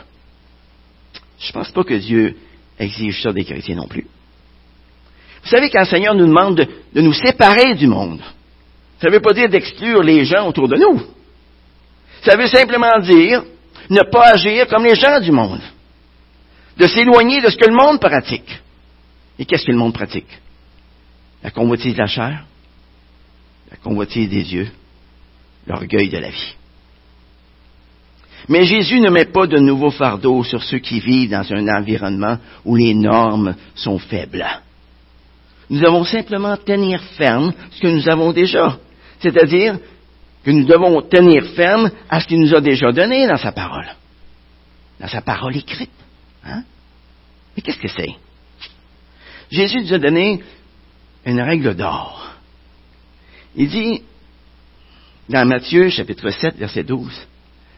[1.40, 2.36] Je ne pense pas que Dieu
[2.80, 4.08] exige ça des chrétiens non plus.
[5.44, 8.22] Vous savez qu'un Seigneur nous demande de, de, nous séparer du monde.
[9.00, 11.02] Ça ne veut pas dire d'exclure les gens autour de nous.
[12.24, 13.44] Ça veut simplement dire
[13.90, 15.62] ne pas agir comme les gens du monde.
[16.78, 18.60] De s'éloigner de ce que le monde pratique.
[19.38, 20.40] Et qu'est-ce que le monde pratique?
[21.44, 22.46] La convoitise de la chair,
[23.70, 24.72] la convoitise des yeux,
[25.68, 26.56] l'orgueil de la vie.
[28.50, 32.38] Mais Jésus ne met pas de nouveaux fardeaux sur ceux qui vivent dans un environnement
[32.66, 34.46] où les normes sont faibles.
[35.70, 38.78] Nous devons simplement tenir ferme ce que nous avons déjà,
[39.20, 39.78] c'est-à-dire
[40.44, 43.88] que nous devons tenir ferme à ce qu'il nous a déjà donné dans sa parole,
[45.00, 45.90] dans sa parole écrite.
[46.44, 46.64] Hein?
[47.56, 48.16] Mais qu'est-ce que c'est?
[49.52, 50.42] Jésus nous a donné
[51.26, 52.36] une règle d'or.
[53.56, 54.02] Il dit,
[55.30, 57.28] dans Matthieu chapitre 7, verset 12,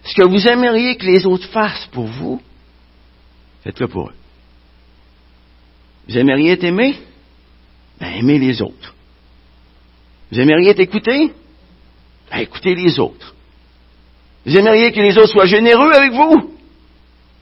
[0.04, 2.41] ce que vous aimeriez que les autres fassent pour vous,
[3.63, 4.15] faites-le pour eux.
[6.08, 6.99] Vous aimeriez être aimé?
[7.99, 8.93] Ben, aimez les autres.
[10.32, 11.32] Vous aimeriez être écouté?
[12.32, 13.34] Ben, écoutez les autres.
[14.46, 16.56] Vous aimeriez que les autres soient généreux avec vous?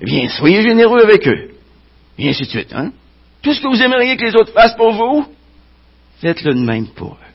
[0.01, 1.51] Eh bien, soyez généreux avec eux.
[2.17, 2.91] Et ainsi de suite, hein?
[3.41, 5.25] Tout ce que vous aimeriez que les autres fassent pour vous,
[6.19, 7.31] faites-le de même pour eux.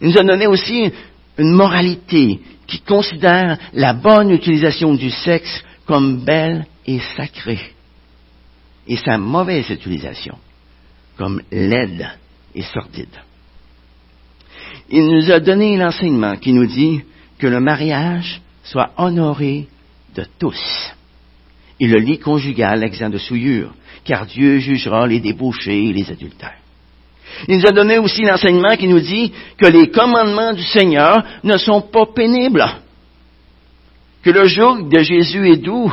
[0.00, 0.90] Il nous a donné aussi
[1.38, 7.72] une moralité qui considère la bonne utilisation du sexe comme belle et sacrée,
[8.88, 10.38] et sa mauvaise utilisation
[11.16, 12.08] comme laide
[12.54, 13.14] et sordide.
[14.92, 17.00] Il nous a donné l'enseignement qui nous dit
[17.38, 19.66] que le mariage soit honoré
[20.14, 20.92] de tous
[21.80, 23.72] et le lit conjugal exempt de souillure,
[24.04, 26.58] car Dieu jugera les débauchés et les adultères.
[27.48, 31.56] Il nous a donné aussi l'enseignement qui nous dit que les commandements du Seigneur ne
[31.56, 32.64] sont pas pénibles,
[34.22, 35.90] que le joug de Jésus est doux,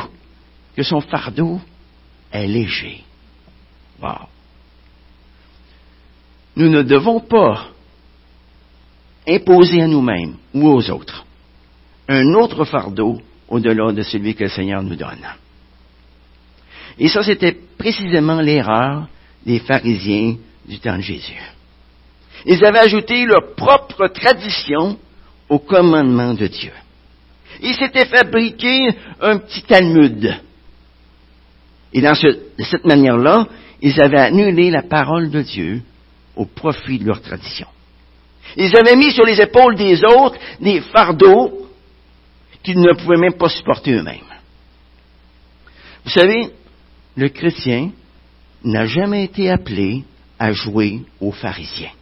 [0.76, 1.58] que son fardeau
[2.30, 3.02] est léger.
[4.02, 4.28] Wow.
[6.56, 7.68] Nous ne devons pas
[9.30, 11.24] imposer à nous-mêmes ou aux autres
[12.08, 15.26] un autre fardeau au-delà de celui que le Seigneur nous donne.
[16.98, 19.08] Et ça, c'était précisément l'erreur
[19.46, 21.40] des pharisiens du temps de Jésus.
[22.46, 24.98] Ils avaient ajouté leur propre tradition
[25.48, 26.72] au commandement de Dieu.
[27.62, 30.40] Ils s'étaient fabriqué un petit Talmud.
[31.92, 33.46] Et de cette manière-là,
[33.82, 35.82] ils avaient annulé la parole de Dieu
[36.36, 37.66] au profit de leur tradition.
[38.56, 41.68] Ils avaient mis sur les épaules des autres des fardeaux
[42.62, 44.20] qu'ils ne pouvaient même pas supporter eux-mêmes.
[46.04, 46.50] Vous savez,
[47.16, 47.90] le chrétien
[48.64, 50.04] n'a jamais été appelé
[50.38, 51.92] à jouer aux pharisiens.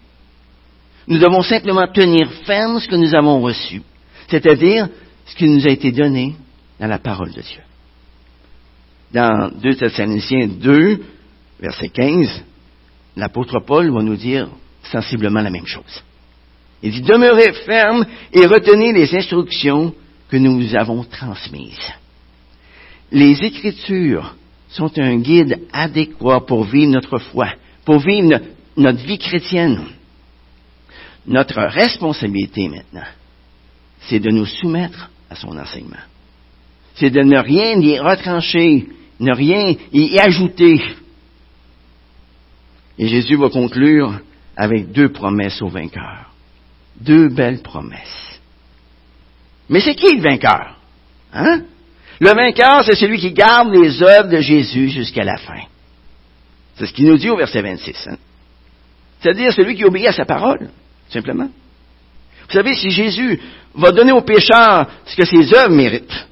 [1.06, 3.82] Nous devons simplement tenir ferme ce que nous avons reçu,
[4.28, 4.88] c'est-à-dire
[5.26, 6.36] ce qui nous a été donné
[6.78, 7.60] dans la parole de Dieu.
[9.12, 11.00] Dans 2 Thessaloniciens 2,
[11.60, 12.44] verset 15,
[13.16, 14.48] l'apôtre Paul va nous dire
[14.82, 16.02] sensiblement la même chose.
[16.82, 19.94] Il dit, demeurez ferme et retenez les instructions
[20.28, 21.92] que nous vous avons transmises.
[23.10, 24.34] Les Écritures
[24.68, 27.48] sont un guide adéquat pour vivre notre foi,
[27.84, 28.40] pour vivre
[28.76, 29.80] notre vie chrétienne.
[31.26, 33.08] Notre responsabilité maintenant,
[34.02, 35.96] c'est de nous soumettre à son enseignement.
[36.94, 38.86] C'est de ne rien y retrancher,
[39.20, 40.80] ne rien y ajouter.
[42.98, 44.20] Et Jésus va conclure
[44.56, 46.27] avec deux promesses au vainqueur.
[47.00, 48.40] Deux belles promesses.
[49.68, 50.76] Mais c'est qui le vainqueur?
[51.32, 51.62] Hein?
[52.20, 55.62] Le vainqueur, c'est celui qui garde les œuvres de Jésus jusqu'à la fin.
[56.76, 58.08] C'est ce qu'il nous dit au verset 26.
[58.08, 58.16] Hein?
[59.20, 60.70] C'est-à-dire celui qui obéit à sa parole,
[61.08, 61.48] simplement.
[62.48, 63.40] Vous savez, si Jésus
[63.74, 66.26] va donner aux pécheurs ce que ses œuvres méritent,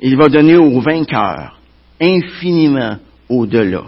[0.00, 1.58] il va donner aux vainqueurs
[2.00, 2.98] infiniment
[3.28, 3.84] au-delà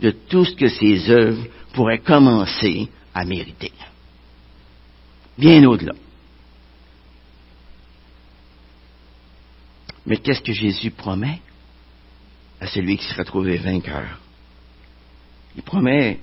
[0.00, 3.72] de tout ce que ses œuvres pourraient commencer à mériter.
[5.36, 5.94] Bien au-delà.
[10.06, 11.40] Mais qu'est-ce que Jésus promet
[12.60, 14.18] à celui qui sera trouvé vainqueur?
[15.56, 16.20] Il promet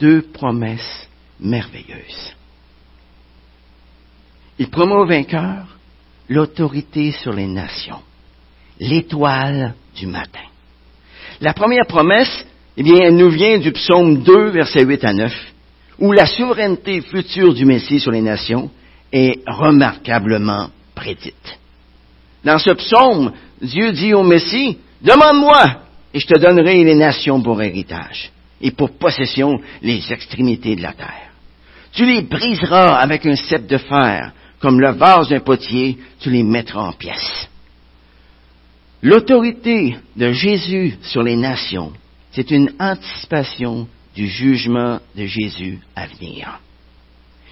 [0.00, 1.08] deux promesses
[1.40, 2.34] merveilleuses.
[4.58, 5.76] Il promet au vainqueur
[6.28, 8.02] l'autorité sur les nations,
[8.80, 10.44] l'étoile du matin.
[11.40, 12.44] La première promesse,
[12.76, 15.53] eh bien, elle nous vient du psaume 2, versets 8 à 9,
[15.98, 18.70] où la souveraineté future du Messie sur les nations
[19.12, 21.58] est remarquablement prédite.
[22.44, 23.32] Dans ce psaume,
[23.62, 25.82] Dieu dit au Messie, Demande-moi,
[26.12, 28.30] et je te donnerai les nations pour héritage,
[28.60, 31.32] et pour possession les extrémités de la terre.
[31.92, 36.42] Tu les briseras avec un cep de fer, comme le vase d'un potier, tu les
[36.42, 37.48] mettras en pièces.
[39.02, 41.92] L'autorité de Jésus sur les nations,
[42.32, 46.60] c'est une anticipation du jugement de Jésus à venir.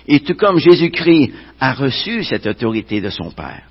[0.06, 3.62] Et tout comme Jésus-Christ a reçu cette autorité de son Père,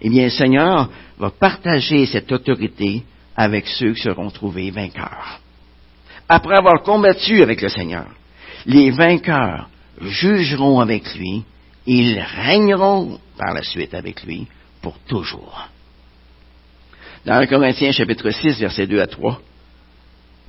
[0.00, 3.02] eh bien, le Seigneur va partager cette autorité
[3.34, 5.40] avec ceux qui seront trouvés vainqueurs.
[6.28, 8.06] Après avoir combattu avec le Seigneur,
[8.66, 9.68] les vainqueurs
[10.00, 11.44] jugeront avec lui,
[11.86, 14.46] ils régneront par la suite avec lui
[14.82, 15.68] pour toujours.
[17.24, 19.40] Dans 1 Corinthiens chapitre 6, versets 2 à 3,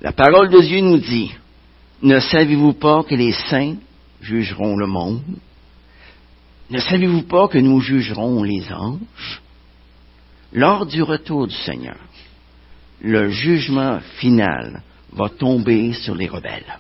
[0.02, 1.32] la parole de Dieu nous dit,
[2.02, 3.76] Ne savez-vous pas que les saints
[4.22, 5.24] jugeront le monde?
[6.70, 9.42] Ne savez-vous pas que nous jugerons les anges?
[10.54, 11.98] Lors du retour du Seigneur,
[13.02, 14.82] le jugement final
[15.12, 16.78] va tomber sur les rebelles.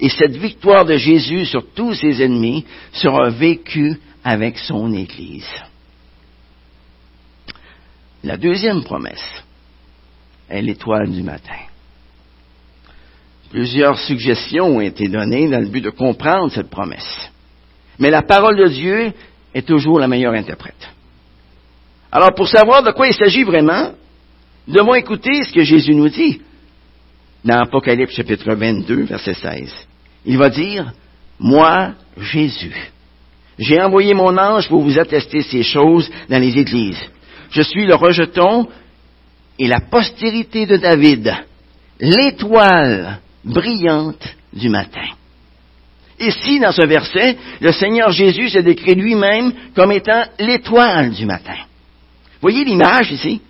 [0.00, 5.48] Et cette victoire de Jésus sur tous ses ennemis sera vécue avec son Église.
[8.22, 9.44] La deuxième promesse
[10.48, 11.60] est l'étoile du matin.
[13.54, 17.30] Plusieurs suggestions ont été données dans le but de comprendre cette promesse.
[18.00, 19.12] Mais la parole de Dieu
[19.54, 20.90] est toujours la meilleure interprète.
[22.10, 23.92] Alors, pour savoir de quoi il s'agit vraiment,
[24.66, 26.40] devons écouter ce que Jésus nous dit
[27.44, 29.72] dans Apocalypse chapitre 22, verset 16.
[30.24, 30.92] Il va dire,
[31.38, 32.90] Moi, Jésus,
[33.56, 37.08] j'ai envoyé mon ange pour vous attester ces choses dans les églises.
[37.52, 38.66] Je suis le rejeton
[39.60, 41.32] et la postérité de David,
[42.00, 45.08] l'étoile brillante du matin.
[46.18, 51.56] Ici, dans ce verset, le Seigneur Jésus se décrit lui-même comme étant l'étoile du matin.
[52.40, 53.40] Voyez l'image ici?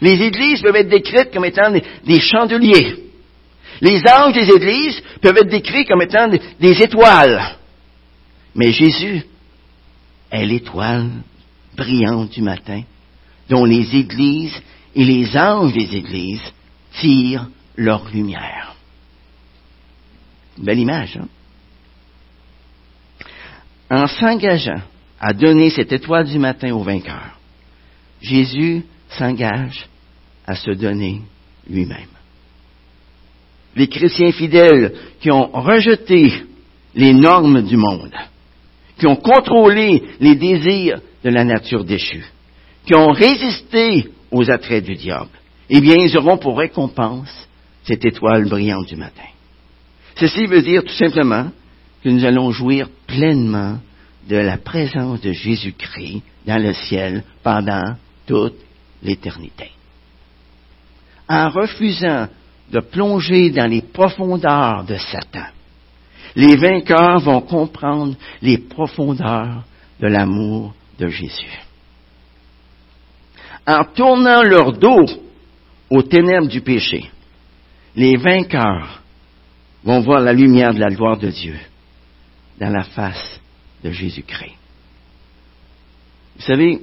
[0.00, 2.96] Les églises peuvent être décrites comme étant des, chandeliers.
[3.80, 7.56] Les anges des églises peuvent être décrits comme étant des, des étoiles.
[8.54, 9.22] Mais Jésus
[10.30, 11.10] est l'étoile
[11.76, 12.82] brillante du matin
[13.48, 14.60] dont les églises
[14.94, 16.42] et les anges des églises
[16.98, 17.46] tirent
[17.76, 18.55] leur lumière.
[20.58, 21.28] Belle image, hein?
[23.88, 24.80] En s'engageant
[25.20, 27.38] à donner cette étoile du matin au vainqueur,
[28.20, 29.86] Jésus s'engage
[30.46, 31.22] à se donner
[31.68, 32.08] lui-même.
[33.76, 36.32] Les chrétiens fidèles qui ont rejeté
[36.94, 38.14] les normes du monde,
[38.98, 42.24] qui ont contrôlé les désirs de la nature déchue,
[42.86, 45.30] qui ont résisté aux attraits du diable,
[45.68, 47.48] eh bien, ils auront pour récompense
[47.84, 49.22] cette étoile brillante du matin.
[50.16, 51.50] Ceci veut dire tout simplement
[52.02, 53.78] que nous allons jouir pleinement
[54.28, 57.94] de la présence de Jésus-Christ dans le ciel pendant
[58.26, 58.54] toute
[59.02, 59.70] l'éternité.
[61.28, 62.28] En refusant
[62.70, 65.46] de plonger dans les profondeurs de Satan,
[66.34, 69.64] les vainqueurs vont comprendre les profondeurs
[70.00, 71.60] de l'amour de Jésus.
[73.66, 75.06] En tournant leur dos
[75.90, 77.10] aux ténèbres du péché,
[77.94, 79.02] les vainqueurs
[79.86, 81.56] vont voir la lumière de la gloire de Dieu
[82.58, 83.40] dans la face
[83.84, 84.56] de Jésus-Christ.
[86.34, 86.82] Vous savez,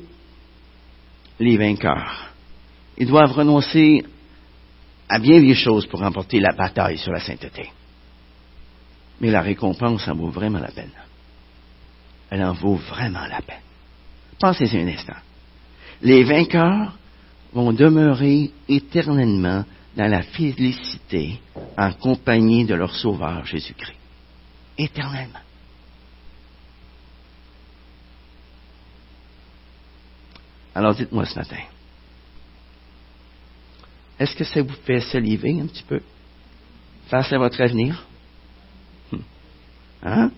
[1.38, 2.32] les vainqueurs,
[2.98, 4.06] ils doivent renoncer
[5.10, 7.70] à bien des choses pour remporter la bataille sur la sainteté.
[9.20, 10.94] Mais la récompense en vaut vraiment la peine.
[12.30, 13.58] Elle en vaut vraiment la peine.
[14.40, 15.20] Pensez-y un instant.
[16.02, 16.98] Les vainqueurs
[17.52, 21.40] vont demeurer éternellement dans la félicité
[21.78, 23.98] en compagnie de leur Sauveur Jésus-Christ.
[24.78, 25.40] Éternellement.
[30.76, 31.62] Alors dites-moi ce matin,
[34.20, 36.02] est-ce que ça vous fait saliver un petit peu
[37.08, 38.04] face à votre avenir?
[39.12, 39.18] Hmm.
[40.02, 40.32] Hein?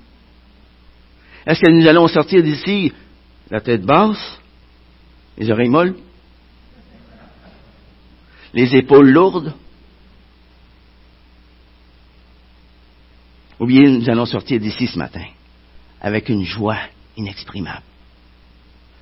[1.45, 2.91] Est-ce que nous allons sortir d'ici
[3.49, 4.39] la tête basse,
[5.37, 5.95] les oreilles molles,
[8.55, 9.53] les épaules lourdes?
[13.59, 15.25] Ou bien nous allons sortir d'ici ce matin
[16.01, 16.79] avec une joie
[17.17, 17.83] inexprimable,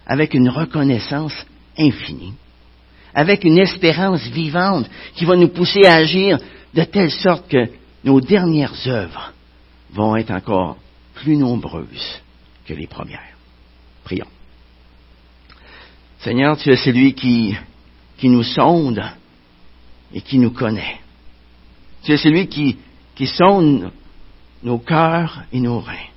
[0.06, 1.34] avec une reconnaissance
[1.78, 2.34] infinie,
[3.14, 6.40] avec une espérance vivante qui va nous pousser à agir
[6.74, 7.70] de telle sorte que
[8.04, 9.34] nos dernières œuvres
[9.92, 10.78] vont être encore
[11.16, 12.22] plus nombreuses
[12.66, 13.20] que les premières.
[14.04, 14.28] Prions.
[16.20, 17.56] Seigneur, tu es celui qui,
[18.18, 19.04] qui nous sonde
[20.14, 21.00] et qui nous connaît.
[22.04, 22.78] Tu es celui qui,
[23.16, 23.92] qui sonde
[24.64, 26.10] nos cœurs et nos reins.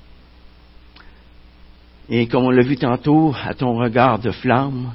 [2.09, 4.95] Et comme on l'a vu tantôt, à ton regard de flamme,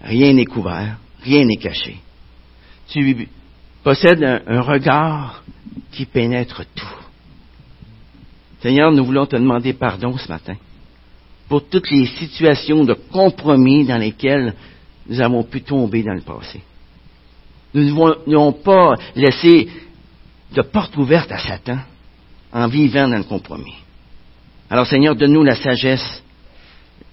[0.00, 1.98] rien n'est couvert, rien n'est caché.
[2.88, 3.28] Tu
[3.84, 5.44] possèdes un, un, regard
[5.92, 6.86] qui pénètre tout.
[8.60, 10.56] Seigneur, nous voulons te demander pardon ce matin
[11.48, 14.54] pour toutes les situations de compromis dans lesquelles
[15.08, 16.60] nous avons pu tomber dans le passé.
[17.74, 19.68] Nous ne voulons pas laisser
[20.52, 21.78] de porte ouverte à Satan
[22.52, 23.76] en vivant dans le compromis.
[24.68, 26.22] Alors Seigneur, donne-nous la sagesse,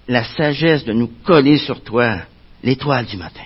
[0.08, 2.22] la sagesse de nous coller sur toi,
[2.64, 3.45] l'étoile du matin,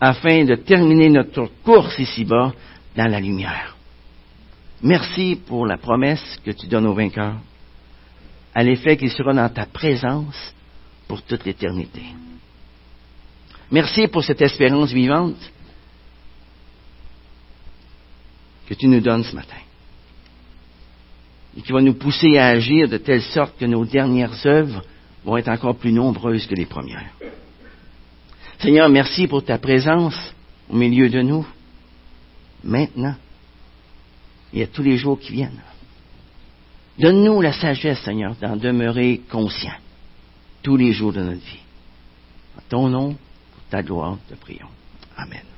[0.00, 2.52] afin de terminer notre course ici-bas
[2.96, 3.76] dans la lumière.
[4.82, 7.38] Merci pour la promesse que tu donnes aux vainqueurs,
[8.54, 10.54] à l'effet qu'il sera dans ta présence
[11.08, 12.02] pour toute l'éternité.
[13.70, 15.36] Merci pour cette espérance vivante
[18.66, 19.56] que tu nous donnes ce matin
[21.56, 24.82] et qui va nous pousser à agir de telle sorte que nos dernières œuvres
[25.24, 27.10] vont être encore plus nombreuses que les premières.
[28.58, 30.16] Seigneur, merci pour ta présence
[30.68, 31.46] au milieu de nous,
[32.62, 33.14] maintenant
[34.52, 35.62] et à tous les jours qui viennent.
[36.98, 39.74] Donne-nous la sagesse, Seigneur, d'en demeurer conscient
[40.62, 41.60] tous les jours de notre vie.
[42.56, 44.68] En ton nom, pour ta gloire, te prions.
[45.16, 45.55] Amen.